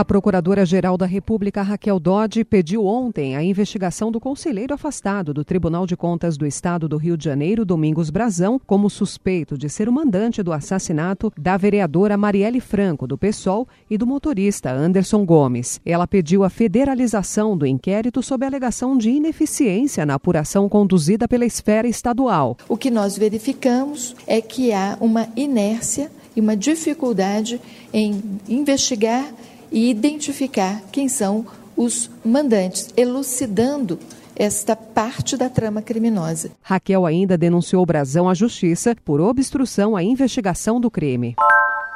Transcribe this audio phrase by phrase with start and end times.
[0.00, 5.86] A Procuradora-Geral da República, Raquel Dodge, pediu ontem a investigação do conselheiro afastado do Tribunal
[5.86, 9.92] de Contas do Estado do Rio de Janeiro, Domingos Brazão, como suspeito de ser o
[9.92, 15.78] mandante do assassinato da vereadora Marielle Franco, do PSOL, e do motorista Anderson Gomes.
[15.84, 21.86] Ela pediu a federalização do inquérito sob alegação de ineficiência na apuração conduzida pela esfera
[21.86, 22.56] estadual.
[22.70, 27.60] O que nós verificamos é que há uma inércia e uma dificuldade
[27.92, 29.26] em investigar
[29.70, 33.98] e identificar quem são os mandantes, elucidando
[34.36, 36.50] esta parte da trama criminosa.
[36.62, 41.36] Raquel ainda denunciou o Brasão à justiça por obstrução à investigação do crime.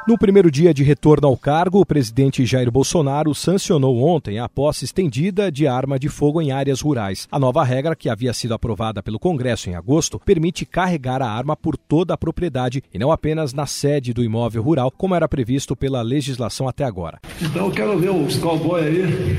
[0.07, 4.85] No primeiro dia de retorno ao cargo, o presidente Jair Bolsonaro sancionou ontem a posse
[4.85, 7.27] estendida de arma de fogo em áreas rurais.
[7.31, 11.57] A nova regra, que havia sido aprovada pelo Congresso em agosto, permite carregar a arma
[11.57, 15.75] por toda a propriedade e não apenas na sede do imóvel rural, como era previsto
[15.75, 17.19] pela legislação até agora.
[17.41, 19.37] Então eu quero ver os cowboys aí,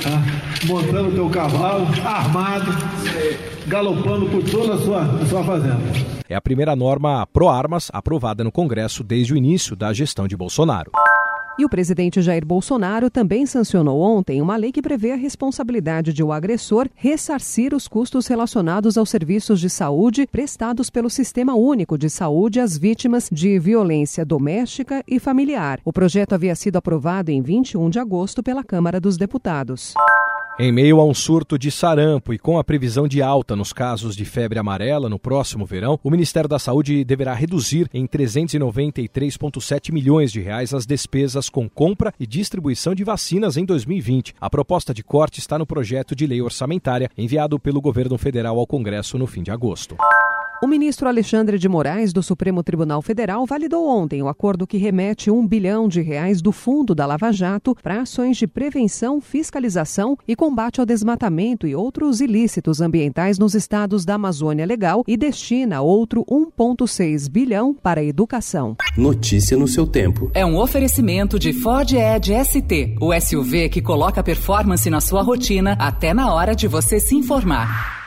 [0.00, 0.22] tá?
[0.68, 2.70] montando teu cavalo, armado,
[3.66, 6.23] galopando por toda a sua, a sua fazenda.
[6.28, 10.90] É a primeira norma pró-armas aprovada no Congresso desde o início da gestão de Bolsonaro.
[11.56, 16.20] E o presidente Jair Bolsonaro também sancionou ontem uma lei que prevê a responsabilidade de
[16.20, 22.10] o agressor ressarcir os custos relacionados aos serviços de saúde prestados pelo Sistema Único de
[22.10, 25.78] Saúde às vítimas de violência doméstica e familiar.
[25.84, 29.94] O projeto havia sido aprovado em 21 de agosto pela Câmara dos Deputados.
[30.56, 34.14] Em meio a um surto de sarampo e com a previsão de alta nos casos
[34.14, 40.30] de febre amarela no próximo verão, o Ministério da Saúde deverá reduzir em 393,7 milhões
[40.30, 44.36] de reais as despesas com compra e distribuição de vacinas em 2020.
[44.40, 48.66] A proposta de corte está no projeto de lei orçamentária enviado pelo governo federal ao
[48.66, 49.96] Congresso no fim de agosto.
[50.62, 55.30] O ministro Alexandre de Moraes, do Supremo Tribunal Federal, validou ontem o acordo que remete
[55.30, 60.36] um bilhão de reais do fundo da Lava Jato para ações de prevenção, fiscalização e
[60.36, 66.24] combate ao desmatamento e outros ilícitos ambientais nos estados da Amazônia Legal e destina outro
[66.26, 68.76] 1,6 bilhão para a educação.
[68.96, 70.30] Notícia no seu tempo.
[70.32, 75.76] É um oferecimento de Ford Edge ST, o SUV que coloca performance na sua rotina
[75.80, 78.03] até na hora de você se informar.